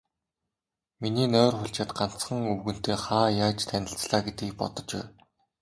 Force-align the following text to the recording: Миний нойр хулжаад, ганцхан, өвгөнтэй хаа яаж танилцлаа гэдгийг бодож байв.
Миний 1.01 1.29
нойр 1.33 1.53
хулжаад, 1.57 1.91
ганцхан, 1.99 2.39
өвгөнтэй 2.51 2.97
хаа 3.05 3.27
яаж 3.45 3.57
танилцлаа 3.69 4.21
гэдгийг 4.25 4.53
бодож 4.59 4.89
байв. 4.95 5.07